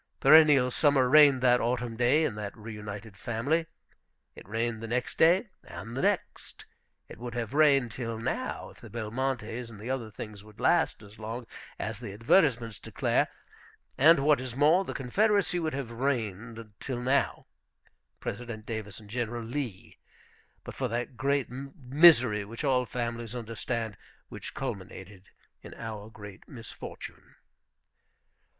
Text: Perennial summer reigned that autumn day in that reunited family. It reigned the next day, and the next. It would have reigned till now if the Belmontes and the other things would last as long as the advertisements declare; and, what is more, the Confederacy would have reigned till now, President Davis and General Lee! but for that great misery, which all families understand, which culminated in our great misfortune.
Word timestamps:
Perennial 0.19 0.71
summer 0.71 1.07
reigned 1.07 1.43
that 1.43 1.61
autumn 1.61 1.95
day 1.95 2.23
in 2.23 2.33
that 2.33 2.57
reunited 2.57 3.15
family. 3.15 3.67
It 4.35 4.47
reigned 4.49 4.81
the 4.81 4.87
next 4.87 5.19
day, 5.19 5.49
and 5.63 5.95
the 5.95 6.01
next. 6.01 6.65
It 7.07 7.19
would 7.19 7.35
have 7.35 7.53
reigned 7.53 7.91
till 7.91 8.17
now 8.17 8.71
if 8.71 8.81
the 8.81 8.89
Belmontes 8.89 9.69
and 9.69 9.79
the 9.79 9.91
other 9.91 10.09
things 10.09 10.43
would 10.43 10.59
last 10.59 11.03
as 11.03 11.19
long 11.19 11.45
as 11.77 11.99
the 11.99 12.13
advertisements 12.13 12.79
declare; 12.79 13.27
and, 13.95 14.21
what 14.25 14.41
is 14.41 14.55
more, 14.55 14.83
the 14.85 14.95
Confederacy 14.95 15.59
would 15.59 15.75
have 15.75 15.91
reigned 15.91 16.71
till 16.79 16.99
now, 16.99 17.45
President 18.19 18.65
Davis 18.65 18.99
and 18.99 19.07
General 19.07 19.43
Lee! 19.45 19.99
but 20.63 20.73
for 20.73 20.87
that 20.87 21.15
great 21.15 21.47
misery, 21.51 22.43
which 22.43 22.63
all 22.63 22.87
families 22.87 23.35
understand, 23.35 23.97
which 24.29 24.55
culminated 24.55 25.29
in 25.61 25.75
our 25.75 26.09
great 26.09 26.47
misfortune. 26.47 27.35